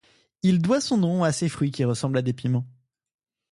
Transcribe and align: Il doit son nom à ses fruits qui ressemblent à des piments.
Il 0.41 0.63
doit 0.63 0.81
son 0.81 0.97
nom 0.97 1.23
à 1.23 1.31
ses 1.31 1.47
fruits 1.47 1.69
qui 1.69 1.83
ressemblent 1.83 2.17
à 2.17 2.23
des 2.23 2.33
piments. 2.33 2.65